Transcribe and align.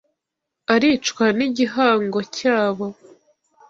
Aricwa 0.73 1.25
n'igihango 1.37 2.19
cyabo 2.37 2.85